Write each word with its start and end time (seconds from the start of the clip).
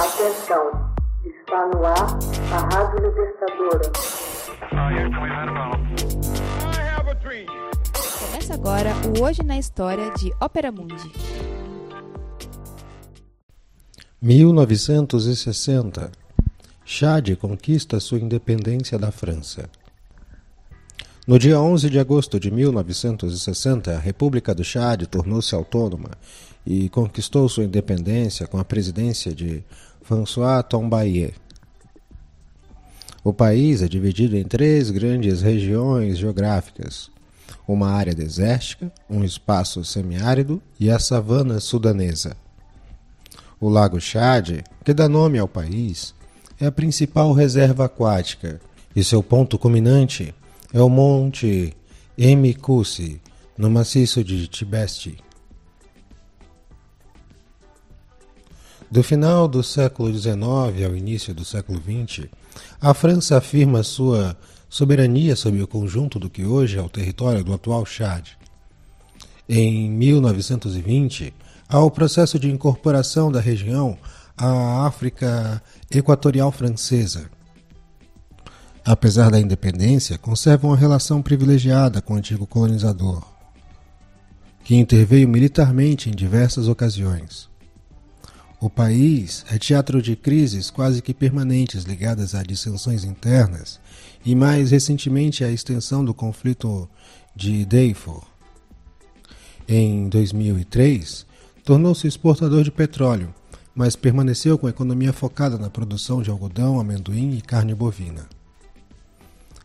Atenção, 0.00 0.94
está 1.26 1.66
no 1.66 1.84
ar 1.84 2.18
a 2.54 2.74
Rádio 2.74 3.00
Libertadora. 3.06 3.92
Começa 8.18 8.54
agora 8.54 8.94
o 9.06 9.22
Hoje 9.22 9.42
na 9.42 9.58
História 9.58 10.10
de 10.12 10.32
Ópera 10.40 10.72
Mundi. 10.72 11.12
1960 14.22 16.10
Chad 16.82 17.36
conquista 17.36 18.00
sua 18.00 18.20
independência 18.20 18.98
da 18.98 19.12
França. 19.12 19.68
No 21.30 21.38
dia 21.38 21.60
11 21.60 21.88
de 21.88 21.96
agosto 22.00 22.40
de 22.40 22.50
1960, 22.50 23.92
a 23.92 24.00
República 24.00 24.52
do 24.52 24.64
Chad 24.64 25.06
tornou-se 25.06 25.54
autônoma 25.54 26.10
e 26.66 26.88
conquistou 26.88 27.48
sua 27.48 27.62
independência 27.62 28.48
com 28.48 28.58
a 28.58 28.64
presidência 28.64 29.32
de 29.32 29.62
François 30.02 30.64
Tombaye. 30.68 31.32
O 33.22 33.32
país 33.32 33.80
é 33.80 33.86
dividido 33.86 34.36
em 34.36 34.42
três 34.42 34.90
grandes 34.90 35.40
regiões 35.40 36.18
geográficas: 36.18 37.12
uma 37.64 37.90
área 37.90 38.12
desértica, 38.12 38.92
um 39.08 39.22
espaço 39.22 39.84
semiárido 39.84 40.60
e 40.80 40.90
a 40.90 40.98
savana 40.98 41.60
sudanesa. 41.60 42.36
O 43.60 43.68
Lago 43.68 44.00
Chad, 44.00 44.64
que 44.84 44.92
dá 44.92 45.08
nome 45.08 45.38
ao 45.38 45.46
país, 45.46 46.12
é 46.60 46.66
a 46.66 46.72
principal 46.72 47.32
reserva 47.32 47.84
aquática 47.84 48.60
e 48.96 49.04
seu 49.04 49.22
ponto 49.22 49.56
culminante 49.56 50.34
é 50.72 50.80
o 50.80 50.88
Monte 50.88 51.76
Emikusi, 52.16 53.20
no 53.58 53.70
maciço 53.70 54.22
de 54.22 54.46
Tibesti. 54.46 55.18
Do 58.90 59.02
final 59.02 59.46
do 59.46 59.62
século 59.62 60.12
XIX 60.12 60.42
ao 60.84 60.96
início 60.96 61.34
do 61.34 61.44
século 61.44 61.80
XX, 61.80 62.28
a 62.80 62.92
França 62.94 63.36
afirma 63.36 63.82
sua 63.82 64.36
soberania 64.68 65.36
sobre 65.36 65.62
o 65.62 65.66
conjunto 65.66 66.18
do 66.18 66.30
que 66.30 66.44
hoje 66.44 66.78
é 66.78 66.82
o 66.82 66.88
território 66.88 67.44
do 67.44 67.52
atual 67.52 67.84
Chad. 67.84 68.28
Em 69.48 69.90
1920, 69.90 71.34
há 71.68 71.80
o 71.80 71.90
processo 71.90 72.38
de 72.38 72.48
incorporação 72.48 73.30
da 73.30 73.40
região 73.40 73.98
à 74.36 74.86
África 74.86 75.62
Equatorial 75.90 76.52
Francesa. 76.52 77.30
Apesar 78.84 79.30
da 79.30 79.38
independência, 79.38 80.16
conserva 80.16 80.66
uma 80.66 80.76
relação 80.76 81.20
privilegiada 81.20 82.00
com 82.00 82.14
o 82.14 82.16
antigo 82.16 82.46
colonizador, 82.46 83.22
que 84.64 84.74
interveio 84.74 85.28
militarmente 85.28 86.08
em 86.08 86.12
diversas 86.12 86.66
ocasiões. 86.66 87.48
O 88.58 88.68
país 88.68 89.44
é 89.50 89.58
teatro 89.58 90.00
de 90.02 90.16
crises 90.16 90.70
quase 90.70 91.00
que 91.02 91.14
permanentes 91.14 91.84
ligadas 91.84 92.34
a 92.34 92.42
dissensões 92.42 93.04
internas 93.04 93.80
e, 94.24 94.34
mais 94.34 94.70
recentemente, 94.70 95.44
à 95.44 95.50
extensão 95.50 96.04
do 96.04 96.12
conflito 96.14 96.88
de 97.34 97.64
Darfur. 97.64 98.22
Em 99.68 100.08
2003, 100.08 101.26
tornou-se 101.64 102.06
exportador 102.06 102.64
de 102.64 102.70
petróleo, 102.70 103.32
mas 103.74 103.94
permaneceu 103.94 104.58
com 104.58 104.66
a 104.66 104.70
economia 104.70 105.12
focada 105.12 105.56
na 105.56 105.70
produção 105.70 106.20
de 106.20 106.30
algodão, 106.30 106.80
amendoim 106.80 107.36
e 107.36 107.40
carne 107.40 107.74
bovina. 107.74 108.26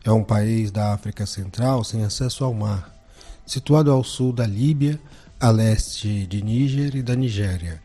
É 0.06 0.10
um 0.10 0.24
país 0.24 0.70
da 0.70 0.94
África 0.94 1.26
Central 1.26 1.84
sem 1.84 2.02
acesso 2.02 2.44
ao 2.44 2.54
mar, 2.54 2.94
situado 3.44 3.90
ao 3.90 4.02
sul 4.02 4.32
da 4.32 4.46
Líbia, 4.46 4.98
a 5.38 5.50
leste 5.50 6.26
de 6.26 6.40
Níger 6.42 6.96
e 6.96 7.02
da 7.02 7.14
Nigéria 7.14 7.84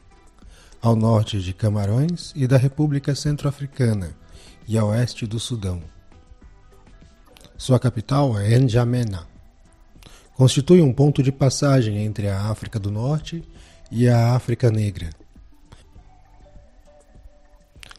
ao 0.81 0.95
norte 0.95 1.39
de 1.39 1.53
Camarões 1.53 2.33
e 2.35 2.47
da 2.47 2.57
República 2.57 3.13
Centro-Africana 3.13 4.15
e 4.67 4.77
a 4.77 4.83
oeste 4.83 5.27
do 5.27 5.39
Sudão. 5.39 5.81
Sua 7.55 7.79
capital 7.79 8.39
é 8.39 8.57
N'Djamena. 8.57 9.27
Constitui 10.35 10.81
um 10.81 10.91
ponto 10.91 11.21
de 11.21 11.31
passagem 11.31 11.97
entre 11.97 12.27
a 12.27 12.45
África 12.45 12.79
do 12.79 12.89
Norte 12.89 13.43
e 13.91 14.09
a 14.09 14.33
África 14.33 14.71
Negra. 14.71 15.11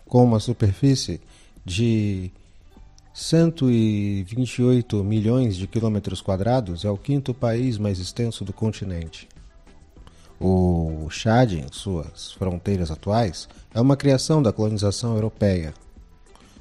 Com 0.05 0.25
uma 0.25 0.41
superfície 0.41 1.21
de 1.65 2.32
128 3.15 5.05
milhões 5.05 5.56
de 5.56 5.67
quilômetros 5.67 6.23
quadrados, 6.23 6.84
é 6.84 6.91
o 6.91 6.97
quinto 6.97 7.34
país 7.34 7.77
mais 7.77 7.99
extenso 7.99 8.45
do 8.45 8.53
continente. 8.53 9.28
O 10.41 11.09
Chad, 11.11 11.53
em 11.53 11.67
suas 11.71 12.33
fronteiras 12.33 12.91
atuais, 12.91 13.49
é 13.73 13.81
uma 13.81 13.97
criação 13.97 14.43
da 14.43 14.53
colonização 14.53 15.15
europeia. 15.15 15.75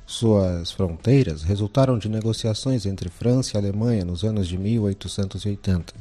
Suas 0.06 0.72
fronteiras 0.72 1.42
resultaram 1.42 1.98
de 1.98 2.10
negociações 2.10 2.86
entre 2.86 3.10
França 3.10 3.56
e 3.56 3.58
Alemanha 3.58 4.04
nos 4.04 4.24
anos 4.24 4.48
de 4.48 4.58
1880. 4.58 5.94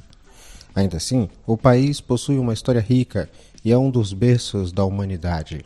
Ainda 0.74 0.96
assim, 0.96 1.28
o 1.46 1.56
país 1.56 2.00
possui 2.00 2.38
uma 2.38 2.52
história 2.52 2.80
rica 2.80 3.30
e 3.64 3.70
é 3.70 3.78
um 3.78 3.90
dos 3.90 4.12
berços 4.12 4.72
da 4.72 4.84
humanidade. 4.84 5.64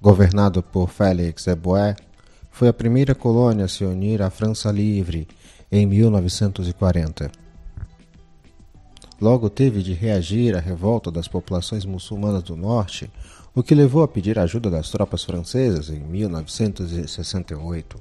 Governado 0.00 0.62
por 0.62 0.88
Félix 0.88 1.46
Eboé, 1.48 1.96
foi 2.50 2.68
a 2.68 2.72
primeira 2.72 3.14
colônia 3.14 3.64
a 3.64 3.68
se 3.68 3.84
unir 3.84 4.22
à 4.22 4.30
França 4.30 4.70
Livre 4.70 5.26
em 5.70 5.86
1940 5.86 7.30
logo 9.20 9.50
teve 9.50 9.82
de 9.82 9.92
reagir 9.92 10.56
à 10.56 10.60
revolta 10.60 11.10
das 11.10 11.26
populações 11.28 11.84
muçulmanas 11.84 12.42
do 12.42 12.56
norte, 12.56 13.10
o 13.54 13.62
que 13.62 13.74
levou 13.74 14.02
a 14.02 14.08
pedir 14.08 14.38
ajuda 14.38 14.70
das 14.70 14.88
tropas 14.90 15.22
francesas 15.24 15.90
em 15.90 16.00
1968. 16.00 17.98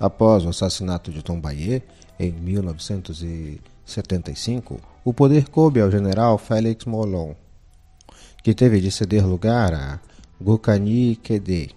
Após 0.00 0.42
o 0.44 0.48
assassinato 0.48 1.12
de 1.12 1.22
Tombaye, 1.22 1.82
em 2.18 2.32
1975, 2.32 4.80
o 5.04 5.12
poder 5.12 5.48
coube 5.48 5.80
ao 5.80 5.90
general 5.90 6.38
Félix 6.38 6.86
Molon, 6.86 7.34
que 8.42 8.54
teve 8.54 8.80
de 8.80 8.90
ceder 8.90 9.26
lugar 9.26 9.74
a 9.74 10.00
Gukani 10.40 11.16
Kede. 11.16 11.76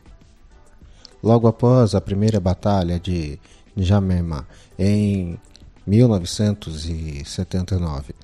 Logo 1.27 1.45
após 1.45 1.93
a 1.93 1.99
primeira 1.99 2.39
batalha 2.39 2.97
de 2.97 3.37
Njamena, 3.75 4.47
em 4.79 5.37
1979. 5.85 8.15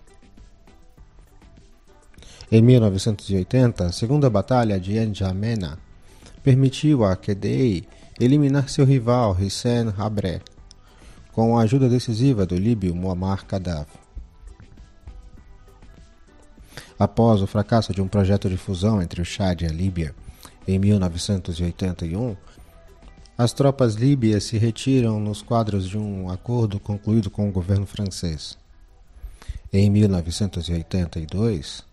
Em 2.50 2.62
1980, 2.62 3.88
a 3.88 3.92
Segunda 3.92 4.30
Batalha 4.30 4.80
de 4.80 4.94
N'Djamena 4.94 5.78
permitiu 6.42 7.04
a 7.04 7.18
Kedei 7.18 7.86
eliminar 8.18 8.70
seu 8.70 8.86
rival 8.86 9.36
Hissène 9.38 9.94
Habré, 9.98 10.40
com 11.34 11.58
a 11.58 11.64
ajuda 11.64 11.90
decisiva 11.90 12.46
do 12.46 12.56
líbio 12.56 12.96
Muammar 12.96 13.46
Gaddafi. 13.46 14.00
Após 16.98 17.42
o 17.42 17.48
fracasso 17.48 17.94
de 17.94 18.02
um 18.02 18.08
projeto 18.08 18.50
de 18.50 18.56
fusão 18.56 19.02
entre 19.02 19.22
o 19.22 19.26
Chad 19.26 19.64
e 19.64 19.66
a 19.66 19.72
Líbia 19.74 20.16
em 20.66 20.80
1981, 20.80 22.38
as 23.38 23.52
tropas 23.52 23.96
líbias 23.96 24.44
se 24.44 24.58
retiram 24.58 25.20
nos 25.20 25.42
quadros 25.42 25.88
de 25.88 25.98
um 25.98 26.30
acordo 26.30 26.80
concluído 26.80 27.30
com 27.32 27.50
o 27.50 27.52
governo 27.52 27.86
francês. 27.86 28.58
Em 29.72 29.90
1982, 29.90 31.84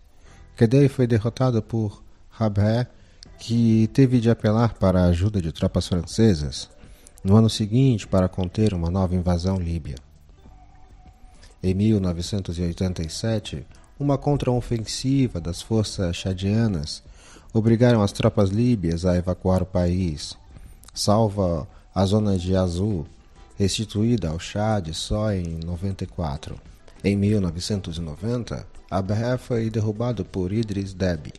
Kedei 0.55 0.87
foi 0.87 1.07
derrotado 1.07 1.61
por 1.61 2.03
Rabé, 2.29 2.87
que 3.39 3.89
teve 3.91 4.19
de 4.19 4.29
apelar 4.29 4.75
para 4.75 5.01
a 5.01 5.07
ajuda 5.07 5.41
de 5.41 5.51
tropas 5.51 5.87
francesas 5.87 6.69
no 7.23 7.35
ano 7.35 7.49
seguinte 7.49 8.07
para 8.07 8.29
conter 8.29 8.71
uma 8.73 8.91
nova 8.91 9.15
invasão 9.15 9.57
líbia. 9.57 9.95
Em 11.63 11.73
1987, 11.73 13.65
uma 13.99 14.17
contraofensiva 14.17 15.41
das 15.41 15.61
forças 15.61 16.15
chadianas 16.15 17.03
obrigaram 17.53 18.01
as 18.01 18.11
tropas 18.11 18.49
líbias 18.49 19.05
a 19.05 19.15
evacuar 19.15 19.63
o 19.63 19.65
país, 19.65 20.37
salva 20.93 21.67
a 21.93 22.05
zona 22.05 22.37
de 22.37 22.55
Azul, 22.55 23.05
restituída 23.57 24.29
ao 24.29 24.39
Chad 24.39 24.93
só 24.93 25.31
em 25.31 25.59
94. 25.63 26.55
Em 27.03 27.15
1990, 27.15 28.65
Abraham 28.89 29.37
foi 29.37 29.69
derrubado 29.69 30.23
por 30.25 30.51
Idris 30.51 30.93
Deby, 30.93 31.33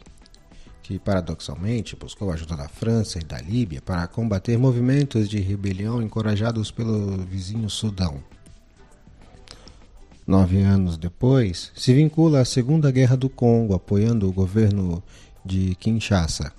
que 0.83 0.99
paradoxalmente 0.99 1.95
buscou 1.95 2.31
a 2.31 2.35
ajuda 2.35 2.57
da 2.57 2.69
França 2.69 3.19
e 3.19 3.25
da 3.25 3.41
Líbia 3.41 3.81
para 3.81 4.07
combater 4.07 4.59
movimentos 4.59 5.29
de 5.29 5.39
rebelião 5.39 6.03
encorajados 6.03 6.71
pelo 6.71 7.19
vizinho 7.19 7.71
Sudão. 7.71 8.23
Nove 10.27 10.61
anos 10.61 10.97
depois, 10.97 11.73
se 11.75 11.93
vincula 11.93 12.41
à 12.41 12.45
Segunda 12.45 12.91
Guerra 12.91 13.17
do 13.17 13.29
Congo, 13.29 13.75
apoiando 13.75 14.29
o 14.29 14.33
governo 14.33 15.03
de 15.45 15.75
Kinshasa. 15.75 16.53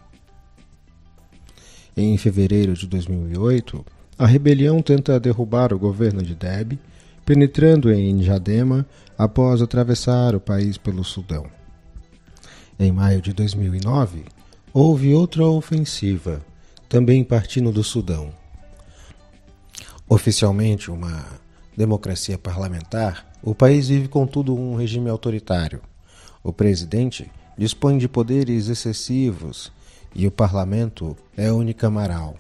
Em 1.95 2.18
fevereiro 2.18 2.74
de 2.74 2.88
2008, 2.88 3.86
a 4.18 4.25
rebelião 4.25 4.81
tenta 4.81 5.19
derrubar 5.19 5.74
o 5.74 5.80
governo 5.80 6.22
de 6.22 6.36
Deby 6.36 6.80
penetrando 7.25 7.92
em 7.92 8.22
Jadema 8.22 8.86
após 9.18 9.62
atravessar 9.62 10.36
o 10.36 10.40
país 10.40 10.78
pelo 10.78 11.04
Sudão. 11.04 11.45
Em 12.80 12.92
maio 12.92 13.22
de 13.22 13.31
2009, 13.31 14.25
Houve 14.75 15.13
outra 15.13 15.45
ofensiva, 15.45 16.44
também 16.90 17.24
partindo 17.24 17.72
do 17.72 17.84
Sudão. 17.84 18.34
Oficialmente 20.10 20.90
uma 20.90 21.28
democracia 21.78 22.40
parlamentar, 22.40 23.31
o 23.44 23.54
país 23.54 23.90
vive, 23.90 24.07
contudo, 24.07 24.56
um 24.56 24.75
regime 24.75 25.12
autoritário. 25.12 25.80
O 26.44 26.51
presidente 26.51 27.30
dispõe 27.56 28.00
de 28.00 28.07
poderes 28.07 28.68
excessivos 28.68 29.72
e 30.15 30.27
o 30.27 30.31
parlamento 30.31 31.18
é 31.36 31.51
unicameral. 31.51 32.36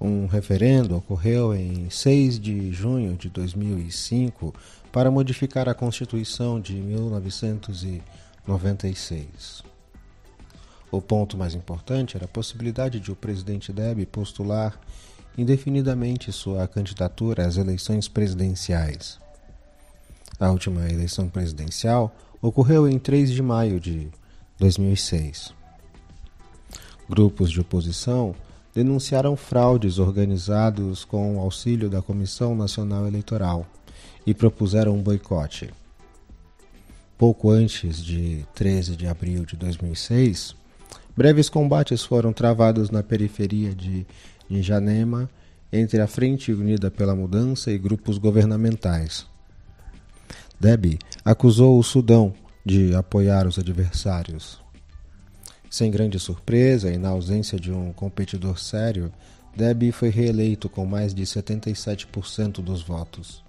Um 0.00 0.26
referendo 0.26 0.96
ocorreu 0.96 1.54
em 1.54 1.90
6 1.90 2.40
de 2.40 2.72
junho 2.72 3.14
de 3.16 3.28
2005 3.28 4.54
para 4.90 5.10
modificar 5.10 5.68
a 5.68 5.74
Constituição 5.74 6.58
de 6.58 6.72
1996. 6.74 9.62
O 10.90 11.02
ponto 11.02 11.36
mais 11.36 11.54
importante 11.54 12.16
era 12.16 12.24
a 12.24 12.28
possibilidade 12.28 12.98
de 12.98 13.12
o 13.12 13.16
presidente 13.16 13.70
Deb 13.72 14.06
postular 14.06 14.80
indefinidamente 15.36 16.32
sua 16.32 16.66
candidatura 16.66 17.46
às 17.46 17.56
eleições 17.56 18.08
presidenciais. 18.08 19.20
A 20.38 20.50
última 20.50 20.88
eleição 20.88 21.28
presidencial 21.28 22.16
ocorreu 22.40 22.88
em 22.88 22.98
3 22.98 23.30
de 23.30 23.42
maio 23.42 23.78
de 23.78 24.08
2006. 24.58 25.59
Grupos 27.10 27.50
de 27.50 27.60
oposição 27.60 28.36
denunciaram 28.72 29.34
fraudes 29.34 29.98
organizados 29.98 31.04
com 31.04 31.36
o 31.36 31.40
auxílio 31.40 31.90
da 31.90 32.00
Comissão 32.00 32.54
Nacional 32.54 33.04
Eleitoral 33.04 33.66
e 34.24 34.32
propuseram 34.32 34.94
um 34.94 35.02
boicote. 35.02 35.70
Pouco 37.18 37.50
antes 37.50 38.00
de 38.00 38.46
13 38.54 38.94
de 38.94 39.08
abril 39.08 39.44
de 39.44 39.56
2006, 39.56 40.54
Breves 41.16 41.48
combates 41.48 42.04
foram 42.04 42.32
travados 42.32 42.90
na 42.90 43.02
periferia 43.02 43.74
de 43.74 44.06
Njanema 44.48 45.28
entre 45.72 46.00
a 46.00 46.06
Frente 46.06 46.52
Unida 46.52 46.92
pela 46.92 47.16
Mudança 47.16 47.72
e 47.72 47.78
grupos 47.78 48.18
governamentais. 48.18 49.26
Deby 50.60 50.96
acusou 51.24 51.76
o 51.76 51.82
Sudão 51.82 52.32
de 52.64 52.94
apoiar 52.94 53.48
os 53.48 53.58
adversários. 53.58 54.60
Sem 55.70 55.88
grande 55.88 56.18
surpresa 56.18 56.90
e 56.90 56.98
na 56.98 57.10
ausência 57.10 57.56
de 57.56 57.70
um 57.70 57.92
competidor 57.92 58.58
sério, 58.58 59.12
Deby 59.56 59.92
foi 59.92 60.08
reeleito 60.08 60.68
com 60.68 60.84
mais 60.84 61.14
de 61.14 61.22
77% 61.22 62.60
dos 62.60 62.82
votos. 62.82 63.44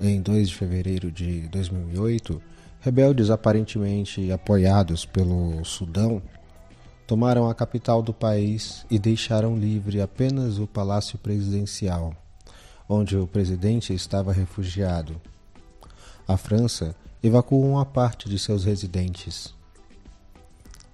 Em 0.00 0.22
2 0.22 0.48
de 0.48 0.54
fevereiro 0.54 1.10
de 1.10 1.48
2008, 1.48 2.40
Rebeldes 2.80 3.30
aparentemente 3.30 4.30
apoiados 4.30 5.04
pelo 5.04 5.64
Sudão 5.64 6.22
tomaram 7.04 7.50
a 7.50 7.54
capital 7.54 8.00
do 8.00 8.12
país 8.12 8.86
e 8.88 8.96
deixaram 8.96 9.56
livre 9.56 10.00
apenas 10.00 10.58
o 10.58 10.68
palácio 10.68 11.18
presidencial, 11.18 12.14
onde 12.88 13.16
o 13.16 13.26
presidente 13.26 13.92
estava 13.92 14.32
refugiado. 14.32 15.20
A 16.28 16.36
França 16.36 16.94
evacuou 17.22 17.68
uma 17.68 17.84
parte 17.84 18.28
de 18.28 18.38
seus 18.38 18.64
residentes. 18.64 19.52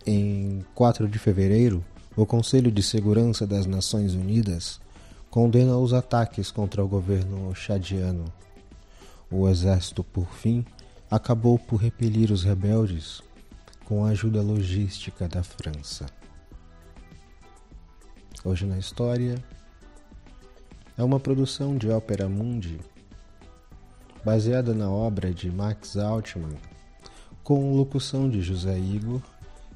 Em 0.05 0.65
4 0.75 1.07
de 1.07 1.17
fevereiro, 1.17 1.85
o 2.17 2.27
Conselho 2.27 2.73
de 2.73 2.83
Segurança 2.83 3.47
das 3.47 3.67
Nações 3.67 4.15
Unidas 4.15 4.81
condena 5.31 5.79
os 5.79 5.93
ataques 5.93 6.51
contra 6.51 6.85
o 6.85 6.89
governo 6.89 7.55
chadiano. 7.55 8.25
O 9.31 9.49
exército, 9.49 10.03
por 10.03 10.27
fim, 10.35 10.65
acabou 11.09 11.57
por 11.57 11.77
repelir 11.77 12.33
os 12.33 12.43
rebeldes 12.43 13.23
com 13.85 14.05
a 14.05 14.09
ajuda 14.09 14.43
logística 14.43 15.29
da 15.29 15.45
França. 15.45 16.07
Hoje 18.45 18.67
na 18.67 18.79
História 18.79 19.43
é 20.99 21.05
uma 21.05 21.21
produção 21.21 21.77
de 21.79 21.89
Ópera 21.89 22.29
Mundi 22.29 22.81
baseada 24.25 24.75
na 24.75 24.91
obra 24.91 25.33
de 25.33 25.49
Max 25.49 25.97
Altman, 25.97 26.57
com 27.45 27.75
locução 27.75 28.29
de 28.29 28.43
José 28.43 28.77
Igor 28.79 29.23